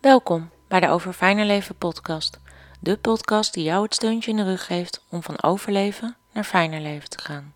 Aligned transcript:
Welkom 0.00 0.50
bij 0.68 0.80
de 0.80 0.88
Over 0.88 1.12
Fijner 1.12 1.46
Leven 1.46 1.76
podcast. 1.76 2.40
De 2.80 2.96
podcast 2.96 3.54
die 3.54 3.64
jou 3.64 3.82
het 3.82 3.94
steuntje 3.94 4.30
in 4.30 4.36
de 4.36 4.42
rug 4.42 4.66
geeft 4.66 5.04
om 5.08 5.22
van 5.22 5.42
overleven 5.42 6.16
naar 6.32 6.44
fijner 6.44 6.80
leven 6.80 7.08
te 7.08 7.18
gaan. 7.18 7.54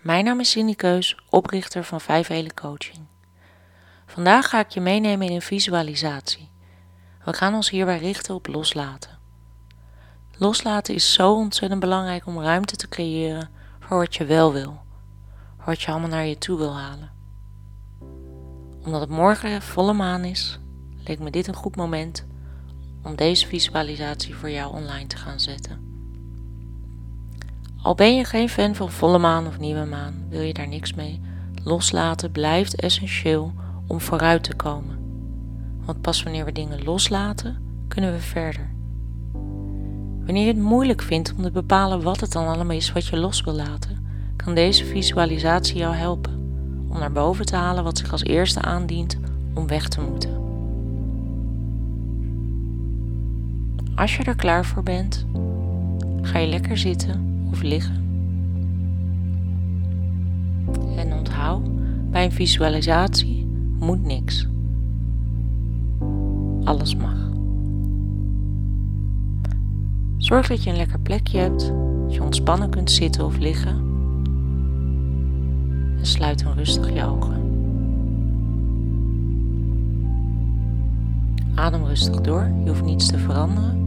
Mijn 0.00 0.24
naam 0.24 0.40
is 0.40 0.50
Cindy 0.50 0.74
Keus, 0.74 1.18
oprichter 1.30 1.84
van 1.84 2.00
Vijf 2.00 2.26
Hele 2.26 2.54
Coaching. 2.54 3.06
Vandaag 4.06 4.48
ga 4.48 4.60
ik 4.60 4.68
je 4.68 4.80
meenemen 4.80 5.26
in 5.26 5.34
een 5.34 5.42
visualisatie. 5.42 6.50
We 7.24 7.32
gaan 7.32 7.54
ons 7.54 7.70
hierbij 7.70 7.98
richten 7.98 8.34
op 8.34 8.46
loslaten. 8.46 9.18
Loslaten 10.38 10.94
is 10.94 11.12
zo 11.12 11.32
ontzettend 11.32 11.80
belangrijk 11.80 12.26
om 12.26 12.40
ruimte 12.40 12.76
te 12.76 12.88
creëren 12.88 13.50
voor 13.80 13.98
wat 13.98 14.14
je 14.14 14.24
wel 14.24 14.52
wil, 14.52 14.80
voor 15.56 15.66
wat 15.66 15.82
je 15.82 15.90
allemaal 15.90 16.08
naar 16.08 16.26
je 16.26 16.38
toe 16.38 16.58
wil 16.58 16.76
halen. 16.76 17.12
Omdat 18.84 19.00
het 19.00 19.10
morgen 19.10 19.62
volle 19.62 19.92
maan 19.92 20.24
is, 20.24 20.58
leek 21.08 21.18
me 21.18 21.30
dit 21.30 21.46
een 21.46 21.54
goed 21.54 21.76
moment 21.76 22.24
om 23.02 23.16
deze 23.16 23.46
visualisatie 23.46 24.34
voor 24.34 24.50
jou 24.50 24.74
online 24.74 25.06
te 25.06 25.16
gaan 25.16 25.40
zetten. 25.40 25.78
Al 27.82 27.94
ben 27.94 28.16
je 28.16 28.24
geen 28.24 28.48
fan 28.48 28.74
van 28.74 28.90
volle 28.90 29.18
maan 29.18 29.46
of 29.46 29.58
nieuwe 29.58 29.84
maan, 29.84 30.24
wil 30.28 30.40
je 30.40 30.54
daar 30.54 30.68
niks 30.68 30.94
mee. 30.94 31.20
Loslaten 31.64 32.30
blijft 32.32 32.80
essentieel 32.80 33.52
om 33.86 34.00
vooruit 34.00 34.44
te 34.44 34.54
komen. 34.54 34.98
Want 35.84 36.00
pas 36.00 36.22
wanneer 36.22 36.44
we 36.44 36.52
dingen 36.52 36.84
loslaten, 36.84 37.84
kunnen 37.88 38.12
we 38.12 38.20
verder. 38.20 38.72
Wanneer 40.24 40.46
je 40.46 40.52
het 40.52 40.62
moeilijk 40.62 41.02
vindt 41.02 41.34
om 41.36 41.42
te 41.42 41.50
bepalen 41.50 42.02
wat 42.02 42.20
het 42.20 42.32
dan 42.32 42.46
allemaal 42.46 42.76
is 42.76 42.92
wat 42.92 43.06
je 43.06 43.16
los 43.16 43.40
wil 43.40 43.54
laten, 43.54 44.06
kan 44.36 44.54
deze 44.54 44.84
visualisatie 44.84 45.76
jou 45.76 45.94
helpen 45.94 46.42
om 46.88 46.98
naar 46.98 47.12
boven 47.12 47.46
te 47.46 47.56
halen 47.56 47.84
wat 47.84 47.98
zich 47.98 48.12
als 48.12 48.24
eerste 48.24 48.62
aandient 48.62 49.16
om 49.54 49.66
weg 49.66 49.88
te 49.88 50.00
moeten. 50.00 50.43
Als 53.94 54.16
je 54.16 54.22
er 54.22 54.36
klaar 54.36 54.64
voor 54.64 54.82
bent, 54.82 55.26
ga 56.22 56.38
je 56.38 56.46
lekker 56.46 56.76
zitten 56.78 57.46
of 57.50 57.62
liggen. 57.62 58.02
En 60.96 61.12
onthoud, 61.12 61.68
bij 62.10 62.24
een 62.24 62.32
visualisatie 62.32 63.46
moet 63.78 64.02
niks. 64.02 64.48
Alles 66.64 66.96
mag. 66.96 67.30
Zorg 70.16 70.48
dat 70.48 70.62
je 70.62 70.70
een 70.70 70.76
lekker 70.76 71.00
plekje 71.00 71.38
hebt, 71.38 71.72
dat 72.02 72.14
je 72.14 72.22
ontspannen 72.22 72.70
kunt 72.70 72.90
zitten 72.90 73.24
of 73.24 73.38
liggen. 73.38 73.76
En 75.98 76.06
sluit 76.06 76.42
dan 76.42 76.52
rustig 76.52 76.92
je 76.92 77.04
ogen. 77.04 77.42
Adem 81.54 81.84
rustig 81.84 82.20
door, 82.20 82.50
je 82.64 82.68
hoeft 82.68 82.84
niets 82.84 83.06
te 83.06 83.18
veranderen. 83.18 83.83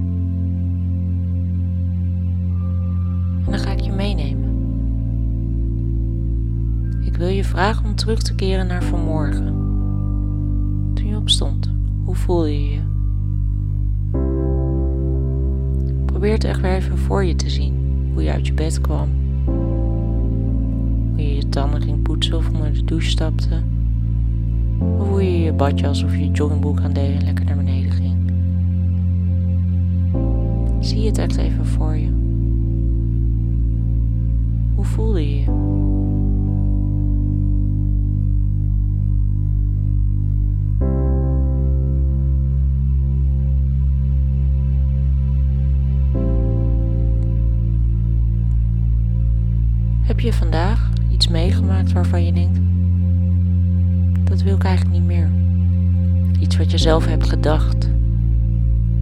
Vragen 7.58 7.86
om 7.86 7.95
terug 7.95 8.22
te 8.22 8.36
keren 8.36 8.67
naar 8.67 8.83
vanmorgen. 8.83 9.45
Toen 10.94 11.08
je 11.08 11.16
opstond, 11.16 11.72
hoe 12.03 12.16
voelde 12.16 12.63
je 12.63 12.72
je? 12.72 12.81
Probeer 16.05 16.31
het 16.31 16.44
echt 16.44 16.61
weer 16.61 16.72
even 16.72 16.97
voor 16.97 17.23
je 17.23 17.35
te 17.35 17.50
zien, 17.50 18.09
hoe 18.13 18.23
je 18.23 18.31
uit 18.31 18.47
je 18.47 18.53
bed 18.53 18.81
kwam. 18.81 19.09
Hoe 21.09 21.22
je 21.22 21.35
je 21.35 21.50
tanden 21.50 21.81
ging 21.81 22.02
poetsen 22.02 22.38
of 22.38 22.50
onder 22.50 22.73
de 22.73 22.83
douche 22.83 23.09
stapte. 23.09 23.61
Of 24.97 25.08
hoe 25.08 25.23
je 25.23 25.39
je 25.39 25.53
badjas 25.53 26.03
of 26.03 26.16
je 26.16 26.31
joggingbroek 26.31 26.81
aan 26.81 26.94
deed 26.94 27.16
en 27.19 27.23
lekker 27.23 27.45
naar 27.45 27.58
beneden 27.58 27.91
ging. 27.91 28.31
Zie 30.80 31.05
het 31.05 31.17
echt 31.17 31.38
even 31.38 31.66
voor 31.66 31.95
je. 31.95 32.27
Je 50.28 50.34
vandaag 50.34 50.90
iets 51.10 51.28
meegemaakt 51.28 51.92
waarvan 51.92 52.26
je 52.26 52.34
denkt, 52.34 52.60
dat 54.30 54.42
wil 54.42 54.56
ik 54.56 54.64
eigenlijk 54.64 54.96
niet 54.96 55.06
meer? 55.06 55.30
Iets 56.40 56.58
wat 56.58 56.72
je 56.72 56.78
zelf 56.78 57.06
hebt 57.06 57.30
gedacht 57.30 57.90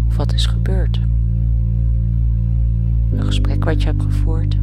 of 0.08 0.16
wat 0.16 0.34
is 0.34 0.46
gebeurd? 0.46 1.00
Een 3.12 3.26
gesprek 3.26 3.64
wat 3.64 3.82
je 3.82 3.88
hebt 3.88 4.02
gevoerd? 4.02 4.58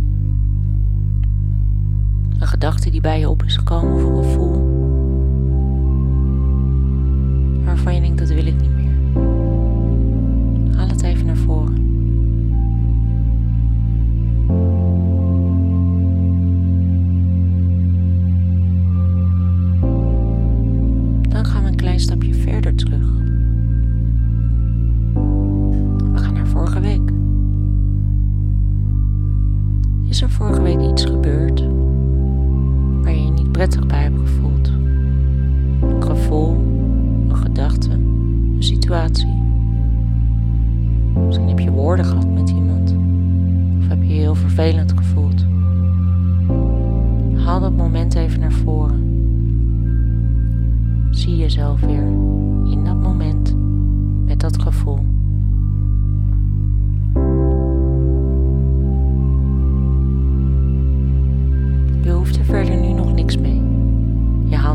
Een 2.39 2.47
gedachte 2.47 2.91
die 2.91 3.01
bij 3.01 3.19
je 3.19 3.29
op 3.29 3.43
is 3.43 3.57
gekomen 3.57 3.95
of 3.95 4.03
een 4.03 4.25
gevoel 4.25 4.72
prettig 33.63 33.87
bij 33.87 34.03
hebt 34.03 34.19
gevoeld? 34.19 34.69
Een 35.81 36.03
gevoel, 36.03 36.57
een 37.29 37.37
gedachte, 37.37 37.91
een 37.91 38.57
situatie. 38.59 39.43
Misschien 41.27 41.49
heb 41.49 41.59
je 41.59 41.71
woorden 41.71 42.05
gehad 42.05 42.29
met 42.29 42.51
iemand. 42.51 42.95
Of 43.79 43.89
heb 43.89 44.03
je 44.03 44.09
je 44.09 44.21
heel 44.21 44.35
vervelend 44.35 44.93
gevoeld. 44.97 45.45
Haal 47.45 47.61
dat 47.61 47.77
moment 47.77 48.15
even 48.15 48.41
naar 48.41 48.53
voren. 48.53 49.01
Zie 51.11 51.37
jezelf 51.37 51.81
weer 51.81 52.07
in 52.73 52.85
dat 52.85 53.01
moment 53.01 53.55
met 54.25 54.41
dat 54.41 54.63
gevoel. 54.63 55.05
Je 62.03 62.11
hoeft 62.11 62.37
er 62.37 62.45
verder 62.45 62.77
nu 62.77 62.93
nog. 62.93 63.02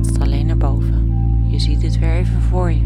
Het 0.05 0.19
alleen 0.19 0.45
naar 0.45 0.57
boven. 0.57 1.13
Je 1.47 1.59
ziet 1.59 1.81
het 1.81 1.99
weer 1.99 2.13
even 2.13 2.41
voor 2.41 2.71
je. 2.71 2.81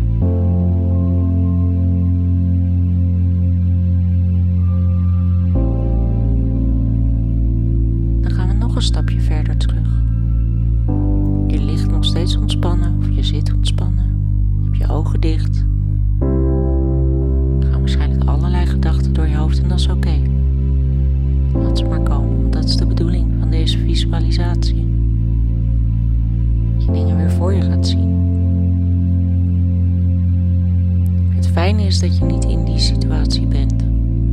Is 31.92 32.00
dat 32.00 32.18
je 32.18 32.26
niet 32.26 32.46
in 32.46 32.66
die 32.66 32.80
situatie 32.80 33.46
bent. 33.48 33.82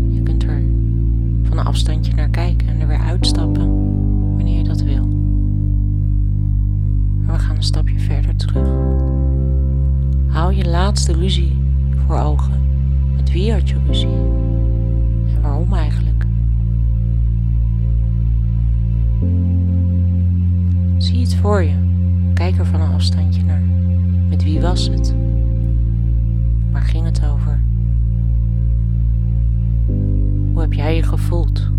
Je 0.08 0.22
kunt 0.22 0.42
er 0.42 0.62
van 1.42 1.58
een 1.58 1.66
afstandje 1.66 2.14
naar 2.14 2.28
kijken 2.28 2.68
en 2.68 2.80
er 2.80 2.86
weer 2.86 2.98
uitstappen 2.98 3.66
wanneer 4.34 4.58
je 4.58 4.64
dat 4.64 4.80
wil. 4.80 5.06
Maar 7.22 7.36
we 7.36 7.42
gaan 7.42 7.56
een 7.56 7.62
stapje 7.62 7.98
verder 7.98 8.36
terug. 8.36 8.68
Hou 10.26 10.54
je 10.54 10.68
laatste 10.68 11.12
ruzie 11.12 11.56
voor 12.06 12.18
ogen. 12.18 12.62
Met 13.16 13.32
wie 13.32 13.52
had 13.52 13.68
je 13.68 13.76
ruzie? 13.86 14.16
En 15.34 15.42
waarom 15.42 15.74
eigenlijk? 15.74 16.24
Zie 20.98 21.20
het 21.20 21.34
voor 21.34 21.62
je. 21.62 21.74
Kijk 22.34 22.58
er 22.58 22.66
van 22.66 22.80
een 22.80 22.92
afstandje 22.92 23.42
naar. 23.42 23.62
Met 24.28 24.42
wie 24.42 24.60
was 24.60 24.88
het? 24.88 25.14
Waar 26.78 26.86
ging 26.86 27.04
het 27.04 27.22
over? 27.24 27.60
Hoe 30.52 30.60
heb 30.60 30.72
jij 30.72 30.96
je 30.96 31.02
gevoeld? 31.02 31.70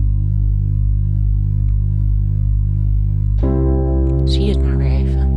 Zie 4.24 4.50
het 4.50 4.64
maar 4.64 4.78
weer 4.78 4.92
even. 4.92 5.28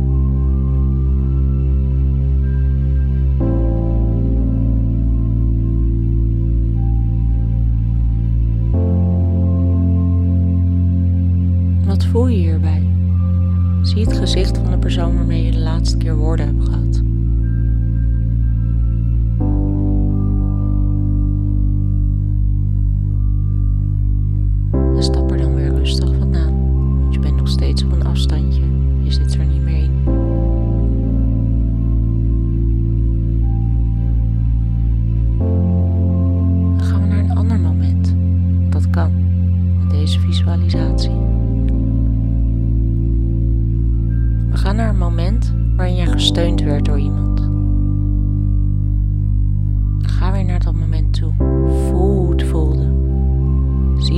Wat 11.85 12.05
voel 12.05 12.27
je 12.27 12.37
hierbij? 12.37 12.87
Zie 13.81 14.03
het 14.03 14.17
gezicht 14.17 14.57
van 14.57 14.71
de 14.71 14.77
persoon 14.77 15.15
waarmee 15.15 15.45
je 15.45 15.51
de 15.51 15.59
laatste 15.59 15.97
keer 15.97 16.15
woorden 16.15 16.45
hebt 16.45 16.63
gehad. 16.63 17.12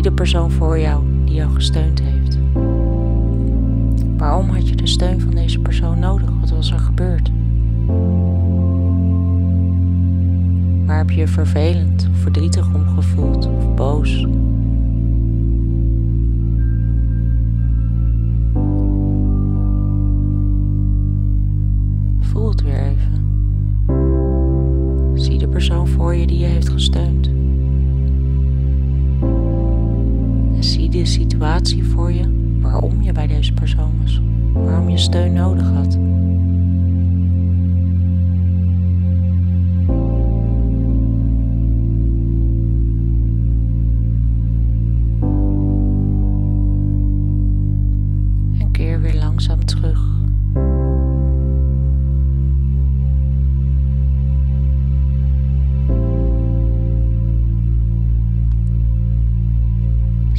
De 0.06 0.12
persoon 0.12 0.52
voor 0.52 0.80
jou 0.80 1.04
die 1.24 1.34
jou 1.34 1.54
gesteund 1.54 2.02
heeft. 2.02 2.38
Waarom 4.18 4.50
had 4.50 4.69
je 4.69 4.75
de 4.75 4.88
steun 4.88 5.22
van 5.22 5.36
deze 5.36 5.60
persoon 5.60 6.00
nodig? 6.00 6.30
Wat 6.40 6.50
was 6.50 6.72
er 6.72 6.80
gebeurd? 6.80 7.31
Waar 10.86 10.98
heb 10.98 11.10
je 11.10 11.19
je 11.19 11.28
vervelend 11.28 12.07
of 12.12 12.18
verdrietig 12.18 12.74
om 12.74 12.88
gevoeld 12.88 13.48
of 13.48 13.74
boos? 13.75 14.25
Voel 22.19 22.50
het 22.50 22.62
weer 22.62 22.80
even. 22.80 23.24
Zie 25.13 25.38
de 25.38 25.48
persoon 25.48 25.88
voor 25.88 26.16
je 26.16 26.28
die 26.28 26.40
je 26.40 26.46
heeft 26.46 26.69
gesteund. 26.69 27.15
De 31.00 31.06
situatie 31.06 31.86
voor 31.86 32.12
je 32.12 32.57
waarom 32.62 33.01
je 33.01 33.12
bij 33.12 33.27
deze 33.27 33.53
persoon 33.53 33.92
was. 34.01 34.21
Waarom 34.53 34.89
je 34.89 34.97
steun 34.97 35.33
nodig 35.33 35.71
had. 35.71 35.97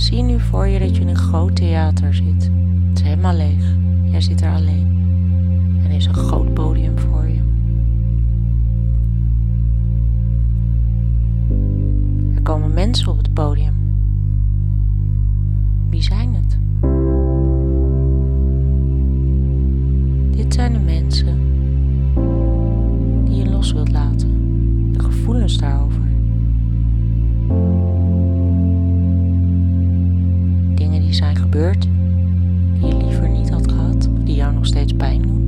Zie 0.07 0.23
nu 0.23 0.41
voor 0.41 0.67
je 0.67 0.79
dat 0.79 0.97
je 0.97 1.03
in 1.03 1.09
een 1.09 1.17
groot 1.17 1.57
theater 1.57 2.15
zit. 2.15 2.51
Het 2.89 2.99
is 2.99 3.03
helemaal 3.03 3.35
leeg. 3.35 3.77
Jij 4.05 4.21
zit 4.21 4.41
er 4.41 4.53
alleen. 4.53 4.87
En 5.83 5.91
er 5.91 5.97
is 5.97 6.07
een 6.07 6.15
groot 6.15 6.55
podium 6.55 6.99
voor 6.99 7.29
je. 7.29 7.41
Er 12.35 12.43
komen 12.43 12.75
mensen 12.75 13.09
op 13.09 13.17
het 13.17 13.33
podium. 13.33 13.75
Wie 15.91 16.03
zijn 16.03 16.35
het? 16.35 16.59
Dit 20.37 20.55
zijn 20.55 20.73
de 20.73 20.79
mensen 20.79 21.39
die 23.25 23.37
je 23.37 23.51
los 23.51 23.73
wilt 23.73 23.93
laten. 23.93 24.29
De 24.93 25.01
gevoelens 25.01 25.59
daarover. 25.59 25.96
Zijn 31.17 31.37
gebeurd, 31.37 31.83
die 32.73 32.87
je 32.87 32.97
liever 32.97 33.29
niet 33.29 33.51
had 33.51 33.73
gehad, 33.73 34.09
die 34.25 34.35
jou 34.35 34.55
nog 34.55 34.67
steeds 34.67 34.93
pijn 34.93 35.23
doen. 35.23 35.45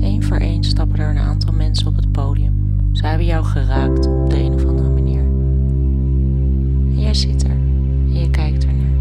Eén 0.00 0.22
voor 0.22 0.36
één 0.36 0.64
stappen 0.64 0.98
er 0.98 1.10
een 1.10 1.18
aantal 1.18 1.52
mensen 1.52 1.86
op 1.86 1.96
het 1.96 2.12
podium. 2.12 2.52
Ze 2.92 3.06
hebben 3.06 3.26
jou 3.26 3.44
geraakt 3.44 4.06
op 4.06 4.30
de 4.30 4.38
een 4.38 4.52
of 4.52 4.64
andere 4.64 4.88
manier. 4.88 5.22
En 6.90 7.00
jij 7.00 7.14
zit 7.14 7.44
er 7.44 7.50
en 7.50 8.18
je 8.18 8.30
kijkt 8.30 8.66
ernaar. 8.66 8.91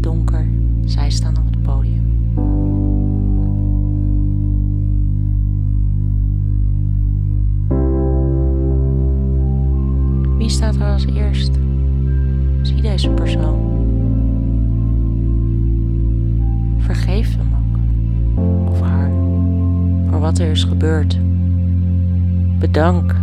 Donker, 0.00 0.48
zij 0.84 1.10
staan 1.10 1.38
op 1.38 1.44
het 1.44 1.62
podium. 1.62 2.08
Wie 10.38 10.48
staat 10.48 10.76
er 10.76 10.92
als 10.92 11.06
eerst? 11.06 11.58
Zie 12.62 12.82
deze 12.82 13.10
persoon. 13.10 13.58
Vergeef 16.78 17.36
hem 17.36 17.48
ook. 17.52 17.78
Of 18.70 18.80
haar. 18.80 19.10
Voor 20.10 20.20
wat 20.20 20.38
er 20.38 20.50
is 20.50 20.64
gebeurd. 20.64 21.18
Bedank 22.58 23.16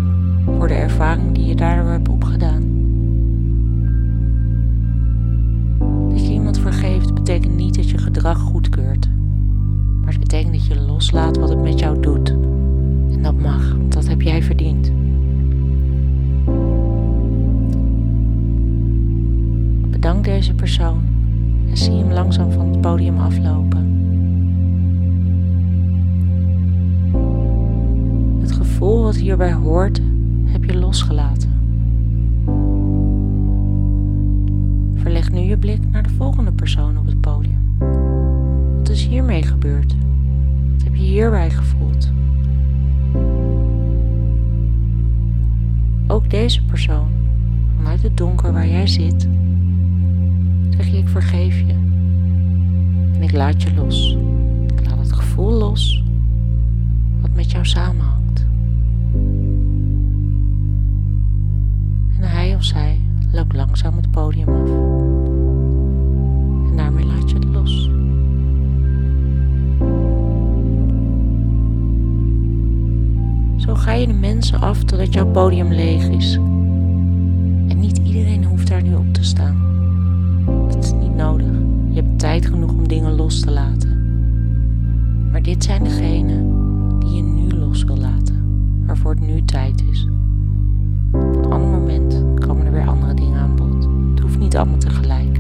voor 0.46 0.68
de 0.68 0.74
ervaring 0.74 1.36
die 1.36 1.46
je 1.46 1.56
daardoor 1.56 1.92
hebt 1.92 2.10
opgedaan. 2.10 2.77
Betekent 7.28 7.56
niet 7.56 7.76
dat 7.76 7.90
je 7.90 7.98
gedrag 7.98 8.47
Wat 39.82 40.84
heb 40.84 40.96
je 40.96 41.02
hierbij 41.02 41.50
gevoeld? 41.50 42.12
Ook 46.08 46.30
deze 46.30 46.64
persoon, 46.64 47.08
vanuit 47.76 48.02
het 48.02 48.18
donker 48.18 48.54
waar 48.54 48.68
jij 48.68 48.88
zit, 48.88 49.28
zeg 50.70 50.88
je 50.88 50.98
ik 50.98 51.08
vergeef 51.08 51.60
je. 51.60 51.74
En 53.14 53.22
ik 53.22 53.32
laat 53.32 53.62
je 53.62 53.74
los. 53.74 54.18
Ik 54.68 54.88
laat 54.88 54.98
het 54.98 55.14
gevoel 55.14 55.52
los 55.52 56.04
wat 57.22 57.32
met 57.32 57.52
jou 57.52 57.66
samenhangt. 57.66 58.46
En 62.16 62.30
hij 62.30 62.56
of 62.56 62.64
zij 62.64 63.00
loopt 63.32 63.54
langzaam 63.54 63.96
het 63.96 64.12
podium 64.12 64.50
af. 64.50 64.70
En 66.70 66.78
daarmee 66.78 67.06
laat 67.06 67.30
je 67.30 67.36
het 67.36 67.46
los. 67.46 67.90
Zo 73.68 73.76
ga 73.76 73.92
je 73.92 74.08
de 74.08 74.14
mensen 74.14 74.62
af 74.62 74.84
totdat 74.84 75.14
jouw 75.14 75.32
podium 75.32 75.74
leeg 75.74 76.08
is. 76.10 76.34
En 77.68 77.80
niet 77.80 77.98
iedereen 77.98 78.44
hoeft 78.44 78.68
daar 78.68 78.82
nu 78.82 78.96
op 78.96 79.14
te 79.14 79.24
staan. 79.24 79.58
Dat 80.70 80.84
is 80.84 80.92
niet 80.92 81.16
nodig. 81.16 81.52
Je 81.90 82.02
hebt 82.02 82.20
tijd 82.20 82.46
genoeg 82.46 82.72
om 82.72 82.88
dingen 82.88 83.16
los 83.16 83.40
te 83.40 83.52
laten. 83.52 84.02
Maar 85.32 85.42
dit 85.42 85.64
zijn 85.64 85.84
degenen 85.84 86.50
die 87.00 87.16
je 87.16 87.22
nu 87.22 87.50
los 87.50 87.84
wil 87.84 87.98
laten, 87.98 88.44
waarvoor 88.86 89.12
het 89.12 89.28
nu 89.28 89.46
tijd 89.46 89.84
is. 89.92 90.08
Op 91.12 91.46
een 91.46 91.52
ander 91.52 91.70
moment 91.70 92.24
komen 92.40 92.66
er 92.66 92.72
weer 92.72 92.88
andere 92.88 93.14
dingen 93.14 93.40
aan 93.40 93.56
bod. 93.56 93.88
Het 94.10 94.20
hoeft 94.20 94.40
niet 94.40 94.58
allemaal 94.58 94.78
tegelijk. 94.78 95.40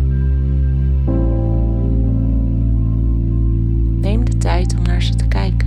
Neem 4.02 4.26
de 4.26 4.38
tijd 4.38 4.76
om 4.78 4.84
naar 4.84 5.02
ze 5.02 5.16
te 5.16 5.28
kijken. 5.28 5.67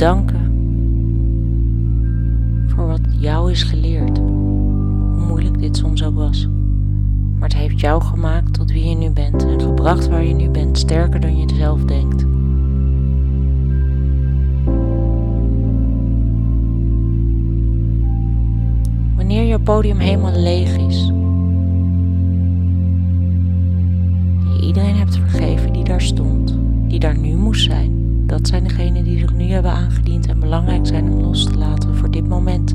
Één, 0.00 0.16
en 0.16 0.26
te 0.26 0.32
bedanken 0.32 0.58
voor 2.66 2.86
wat 2.86 3.00
jou 3.18 3.50
is 3.50 3.62
geleerd, 3.62 4.18
hoe 4.18 5.26
moeilijk 5.26 5.58
dit 5.58 5.76
soms 5.76 6.04
ook 6.04 6.14
was. 6.14 6.48
Maar 7.38 7.48
het 7.48 7.58
heeft 7.58 7.80
jou 7.80 8.02
gemaakt 8.02 8.54
tot 8.54 8.72
wie 8.72 8.88
je 8.88 8.94
nu 8.94 9.10
bent 9.10 9.44
en 9.44 9.60
gebracht 9.60 10.08
waar 10.08 10.24
je 10.24 10.34
nu 10.34 10.48
bent, 10.48 10.78
sterker 10.78 11.20
dan 11.20 11.36
je 11.36 11.54
zelf 11.54 11.84
denkt. 11.84 12.22
Wanneer 19.16 19.42
je 19.42 19.60
podium 19.60 19.98
helemaal 19.98 20.40
leeg 20.40 20.76
is, 20.76 21.06
je 24.48 24.66
iedereen 24.66 24.96
hebt 24.96 25.16
vergeven 25.16 25.72
die 25.72 25.84
daar 25.84 26.02
stond, 26.02 26.58
die 26.88 26.98
daar 26.98 27.18
nu 27.18 27.36
moest 27.36 27.64
zijn, 27.64 27.99
dat 28.30 28.48
zijn 28.48 28.64
degenen 28.64 29.04
die 29.04 29.18
zich 29.18 29.34
nu 29.34 29.44
hebben 29.44 29.72
aangediend 29.72 30.26
en 30.26 30.40
belangrijk 30.40 30.86
zijn 30.86 31.12
om 31.12 31.20
los 31.20 31.44
te 31.44 31.58
laten 31.58 31.96
voor 31.96 32.10
dit 32.10 32.28
moment. 32.28 32.74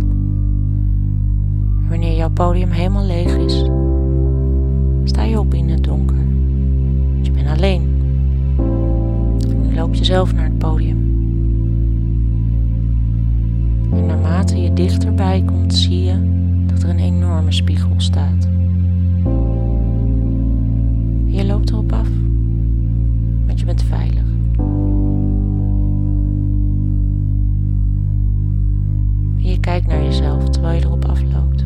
Wanneer 1.90 2.16
jouw 2.16 2.30
podium 2.30 2.70
helemaal 2.70 3.06
leeg 3.06 3.38
is, 3.38 3.64
sta 5.04 5.24
je 5.24 5.40
op 5.40 5.54
in 5.54 5.70
het 5.70 5.84
donker. 5.84 6.26
Je 7.22 7.32
bent 7.32 7.48
alleen. 7.48 7.82
Nu 9.62 9.76
loop 9.76 9.94
je 9.94 10.06
zelf 10.06 10.34
naar 10.34 10.44
het 10.44 10.58
podium. 10.58 10.98
En 13.92 14.06
naarmate 14.06 14.62
je 14.62 14.74
dichterbij 14.74 15.44
komt, 15.46 15.74
zie 15.74 16.04
je 16.04 16.16
dat 16.66 16.84
er 16.84 16.90
een 16.90 17.00
enorme 17.00 17.52
spiegel 17.52 17.94
staat. 17.98 18.48
Je 21.26 21.46
loopt 21.46 21.70
erop 21.70 21.92
af, 21.92 22.10
want 23.46 23.60
je 23.60 23.66
bent 23.66 23.84
veilig. 23.84 24.25
Terwijl 30.66 30.84
je 30.84 30.86
erop 30.86 31.06
afloopt. 31.06 31.66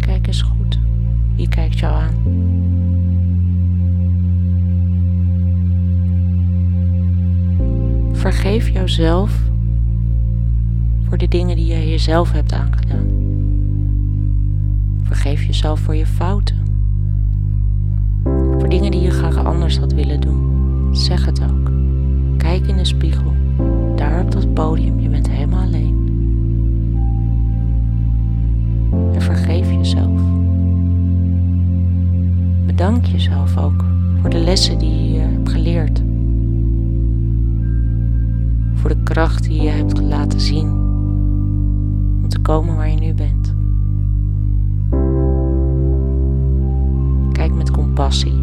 Kijk 0.00 0.26
eens 0.26 0.42
goed. 0.42 0.78
Wie 1.36 1.48
kijkt 1.48 1.78
jou 1.78 1.94
aan? 1.94 2.14
Vergeef 8.12 8.68
jouzelf 8.68 9.40
voor 11.02 11.18
de 11.18 11.28
dingen 11.28 11.56
die 11.56 11.66
je 11.66 11.90
jezelf 11.90 12.32
hebt 12.32 12.52
aangedaan. 12.52 13.06
Vergeef 15.02 15.42
jezelf 15.42 15.80
voor 15.80 15.94
je 15.94 16.06
fouten. 16.06 16.56
Voor 18.58 18.68
dingen 18.68 18.90
die 18.90 19.00
je 19.00 19.10
graag 19.10 19.36
anders 19.36 19.78
had 19.78 19.92
willen 19.92 20.20
doen. 20.20 20.88
Zeg 20.92 21.24
het 21.24 21.42
ook. 21.42 21.71
Kijk 22.36 22.66
in 22.66 22.76
de 22.76 22.84
spiegel. 22.84 23.32
Daar 23.96 24.20
op 24.20 24.30
dat 24.30 24.54
podium, 24.54 25.00
je 25.00 25.08
bent 25.08 25.30
helemaal 25.30 25.62
alleen. 25.62 26.00
En 29.12 29.22
vergeef 29.22 29.70
jezelf. 29.70 30.20
Bedank 32.66 33.04
jezelf 33.04 33.58
ook 33.58 33.84
voor 34.20 34.30
de 34.30 34.38
lessen 34.38 34.78
die 34.78 35.12
je 35.12 35.18
hebt 35.18 35.48
geleerd. 35.48 36.02
Voor 38.74 38.90
de 38.90 39.02
kracht 39.02 39.44
die 39.44 39.62
je 39.62 39.68
hebt 39.68 40.00
laten 40.00 40.40
zien 40.40 40.68
om 42.22 42.28
te 42.28 42.38
komen 42.38 42.76
waar 42.76 42.90
je 42.90 42.96
nu 42.96 43.14
bent. 43.14 43.54
Kijk 47.32 47.54
met 47.54 47.70
compassie 47.70 48.41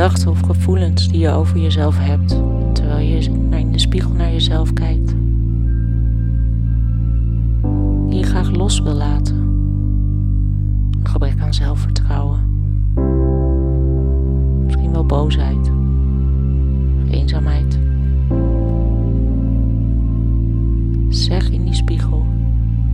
gedachten 0.00 0.30
of 0.30 0.40
gevoelens 0.40 1.08
die 1.08 1.18
je 1.18 1.30
over 1.30 1.58
jezelf 1.58 1.98
hebt 1.98 2.28
terwijl 2.72 3.06
je 3.06 3.30
in 3.50 3.72
de 3.72 3.78
spiegel 3.78 4.12
naar 4.12 4.32
jezelf 4.32 4.72
kijkt? 4.72 5.14
Die 8.08 8.18
je 8.18 8.22
graag 8.22 8.50
los 8.50 8.80
wil 8.80 8.92
laten? 8.92 9.48
Gebrek 11.02 11.40
aan 11.40 11.54
zelfvertrouwen. 11.54 12.40
Misschien 14.64 14.92
wel 14.92 15.06
boosheid. 15.06 15.70
Of 17.04 17.10
eenzaamheid. 17.10 17.78
Zeg 21.08 21.50
in 21.50 21.64
die 21.64 21.74
spiegel: 21.74 22.26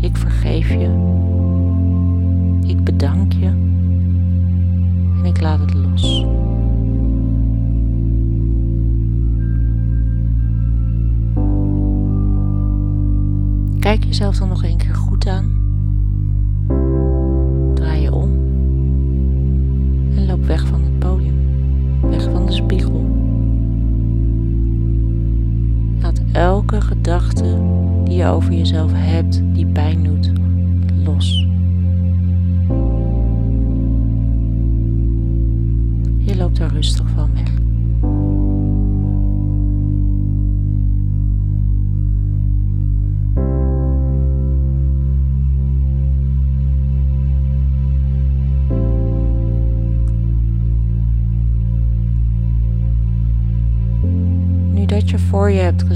Ik 0.01 0.17
vergeef 0.17 0.69
je. 0.69 0.91
Ik 2.67 2.85
bedank 2.85 3.33
je. 3.33 3.47
En 5.19 5.25
ik 5.25 5.41
laat 5.41 5.61
het 5.61 5.75
los. 5.75 6.27
Kijk 13.97 14.09
jezelf 14.09 14.37
dan 14.37 14.49
nog 14.49 14.65
een 14.65 14.77
keer 14.77 14.95
goed 14.95 15.27
aan. 15.27 15.51
Draai 17.75 18.01
je 18.01 18.13
om. 18.13 18.31
En 20.17 20.27
loop 20.27 20.45
weg 20.45 20.67
van 20.67 20.83
het 20.83 20.99
podium. 20.99 21.35
Weg 22.01 22.23
van 22.23 22.47
de 22.47 22.53
spiegel. 22.53 23.05
Laat 26.01 26.21
elke 26.33 26.81
gedachte 26.81 27.59
die 28.05 28.17
je 28.17 28.27
over 28.27 28.53
jezelf 28.53 28.91
hebt, 28.95 29.43
die 29.53 29.67
pijn 29.67 30.05
doet, 30.05 30.33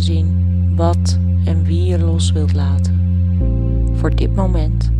gezien 0.00 0.72
wat 0.76 1.18
en 1.44 1.64
wie 1.64 1.84
je 1.84 1.98
los 1.98 2.32
wilt 2.32 2.54
laten 2.54 2.94
voor 3.94 4.14
dit 4.14 4.34
moment, 4.34 4.92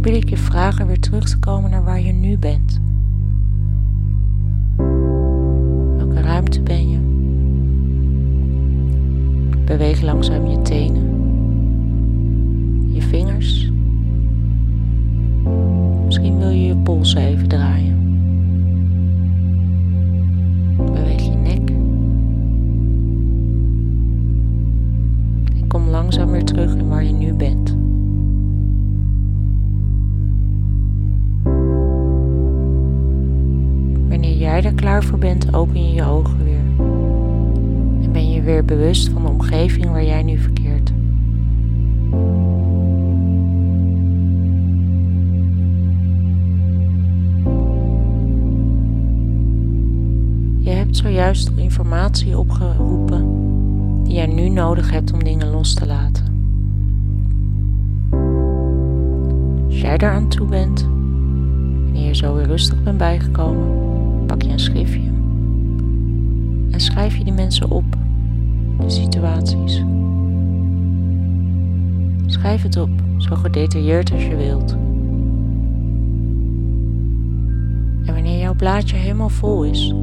wil 0.00 0.14
ik 0.14 0.28
je 0.28 0.36
vragen 0.36 0.86
weer 0.86 1.00
terug 1.00 1.28
te 1.28 1.38
komen 1.38 1.70
naar 1.70 1.84
waar 1.84 2.00
je 2.00 2.12
nu 2.12 2.38
bent. 2.38 2.80
Welke 5.96 6.20
ruimte 6.20 6.60
ben 6.60 6.90
je? 6.90 6.98
Beweeg 9.64 10.00
langzaam 10.00 10.46
je 10.46 10.62
tenen, 10.62 11.04
je 12.92 13.02
vingers. 13.02 13.70
Misschien 16.04 16.38
wil 16.38 16.50
je 16.50 16.66
je 16.66 16.76
polsen 16.76 17.22
even 17.22 17.48
draaien. 17.48 18.01
Langzaam 26.02 26.30
weer 26.30 26.44
terug 26.44 26.74
in 26.74 26.88
waar 26.88 27.04
je 27.04 27.12
nu 27.12 27.34
bent. 27.34 27.70
Wanneer 34.08 34.36
jij 34.36 34.64
er 34.64 34.74
klaar 34.74 35.04
voor 35.04 35.18
bent, 35.18 35.54
open 35.54 35.88
je 35.88 35.94
je 35.94 36.04
ogen 36.04 36.44
weer. 36.44 36.86
En 38.02 38.12
ben 38.12 38.30
je 38.30 38.42
weer 38.42 38.64
bewust 38.64 39.08
van 39.08 39.22
de 39.22 39.28
omgeving 39.28 39.86
waar 39.86 40.04
jij 40.04 40.22
nu 40.22 40.38
verkeert. 40.38 40.92
Je 50.58 50.70
hebt 50.70 50.96
zojuist 50.96 51.50
informatie 51.56 52.38
opgeroepen 52.38 53.51
die 54.12 54.20
jij 54.20 54.34
nu 54.34 54.48
nodig 54.48 54.90
hebt 54.90 55.12
om 55.12 55.24
dingen 55.24 55.50
los 55.50 55.74
te 55.74 55.86
laten. 55.86 56.24
Als 59.66 59.80
jij 59.80 59.98
daar 59.98 60.12
aan 60.12 60.28
toe 60.28 60.46
bent, 60.46 60.82
wanneer 61.82 62.06
je 62.06 62.14
zo 62.14 62.34
weer 62.34 62.46
rustig 62.46 62.82
bent 62.82 62.98
bijgekomen, 62.98 63.66
pak 64.26 64.42
je 64.42 64.48
een 64.48 64.58
schriftje 64.58 65.10
en 66.70 66.80
schrijf 66.80 67.16
je 67.16 67.24
die 67.24 67.32
mensen 67.32 67.70
op, 67.70 67.84
de 68.78 68.90
situaties. 68.90 69.82
Schrijf 72.26 72.62
het 72.62 72.76
op, 72.76 72.90
zo 73.18 73.34
gedetailleerd 73.34 74.12
als 74.12 74.24
je 74.24 74.36
wilt. 74.36 74.72
En 78.04 78.14
wanneer 78.14 78.38
jouw 78.38 78.54
blaadje 78.54 78.96
helemaal 78.96 79.28
vol 79.28 79.64
is, 79.64 79.94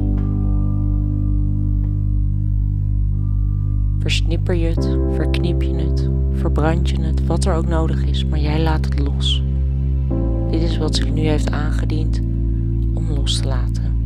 Versnipper 4.10 4.54
je 4.54 4.66
het, 4.66 4.88
verknip 5.14 5.62
je 5.62 5.74
het, 5.74 6.08
verbrand 6.32 6.90
je 6.90 7.02
het, 7.02 7.26
wat 7.26 7.44
er 7.44 7.54
ook 7.54 7.66
nodig 7.66 8.04
is, 8.04 8.24
maar 8.24 8.38
jij 8.38 8.60
laat 8.60 8.84
het 8.84 8.98
los. 8.98 9.42
Dit 10.50 10.62
is 10.62 10.78
wat 10.78 10.94
zich 10.94 11.10
nu 11.10 11.20
heeft 11.20 11.50
aangediend 11.50 12.20
om 12.94 13.10
los 13.10 13.40
te 13.40 13.48
laten. 13.48 13.96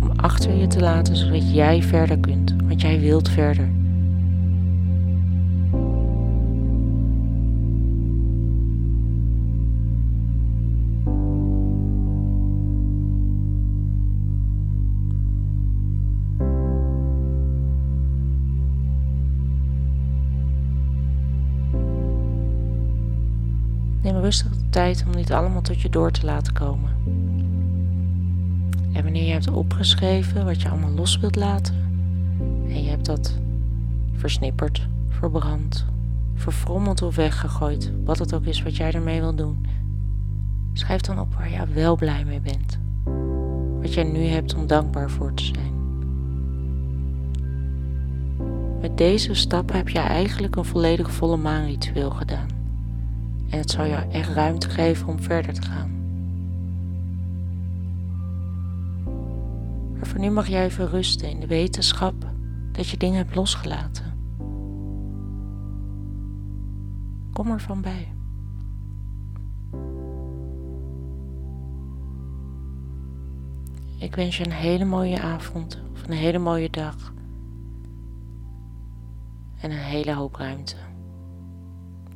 Om 0.00 0.10
achter 0.16 0.56
je 0.56 0.66
te 0.66 0.80
laten 0.80 1.16
zodat 1.16 1.54
jij 1.54 1.82
verder 1.82 2.18
kunt, 2.18 2.54
want 2.64 2.80
jij 2.80 3.00
wilt 3.00 3.28
verder. 3.28 3.68
Rustig 24.26 24.50
de 24.50 24.68
tijd 24.70 25.04
om 25.06 25.12
dit 25.12 25.30
allemaal 25.30 25.62
tot 25.62 25.80
je 25.80 25.88
door 25.88 26.10
te 26.10 26.26
laten 26.26 26.52
komen. 26.52 26.90
En 28.92 29.02
wanneer 29.02 29.24
je 29.24 29.32
hebt 29.32 29.50
opgeschreven 29.50 30.44
wat 30.44 30.62
je 30.62 30.68
allemaal 30.68 30.90
los 30.90 31.18
wilt 31.18 31.36
laten, 31.36 31.74
en 32.68 32.82
je 32.82 32.88
hebt 32.88 33.06
dat 33.06 33.38
versnipperd, 34.14 34.88
verbrand, 35.08 35.86
verfrommeld 36.34 37.02
of 37.02 37.16
weggegooid, 37.16 37.92
wat 38.04 38.18
het 38.18 38.34
ook 38.34 38.44
is 38.44 38.62
wat 38.62 38.76
jij 38.76 38.92
ermee 38.92 39.20
wil 39.20 39.34
doen, 39.34 39.66
schrijf 40.72 41.00
dan 41.00 41.20
op 41.20 41.34
waar 41.34 41.50
je 41.50 41.66
wel 41.66 41.96
blij 41.96 42.24
mee 42.24 42.40
bent. 42.40 42.78
Wat 43.80 43.94
jij 43.94 44.04
nu 44.04 44.24
hebt 44.24 44.54
om 44.54 44.66
dankbaar 44.66 45.10
voor 45.10 45.34
te 45.34 45.44
zijn. 45.44 45.74
Met 48.80 48.98
deze 48.98 49.34
stappen 49.34 49.76
heb 49.76 49.88
je 49.88 49.98
eigenlijk 49.98 50.56
een 50.56 50.64
volledig 50.64 51.10
volle 51.10 51.36
maanritueel 51.36 52.10
gedaan. 52.10 52.55
En 53.50 53.58
het 53.58 53.70
zal 53.70 53.86
jou 53.86 54.10
echt 54.10 54.32
ruimte 54.32 54.70
geven 54.70 55.08
om 55.08 55.20
verder 55.20 55.54
te 55.54 55.62
gaan. 55.62 55.90
Maar 59.96 60.06
voor 60.06 60.20
nu 60.20 60.30
mag 60.30 60.46
jij 60.46 60.64
even 60.64 60.88
rusten 60.88 61.30
in 61.30 61.40
de 61.40 61.46
wetenschap 61.46 62.14
dat 62.72 62.88
je 62.88 62.96
dingen 62.96 63.16
hebt 63.16 63.34
losgelaten. 63.34 64.14
Kom 67.32 67.50
ervan 67.50 67.80
bij. 67.80 68.14
Ik 73.98 74.14
wens 74.14 74.36
je 74.36 74.44
een 74.44 74.52
hele 74.52 74.84
mooie 74.84 75.20
avond 75.20 75.82
of 75.92 76.02
een 76.02 76.12
hele 76.12 76.38
mooie 76.38 76.70
dag. 76.70 77.12
En 79.60 79.70
een 79.70 79.76
hele 79.76 80.14
hoop 80.14 80.34
ruimte. 80.34 80.85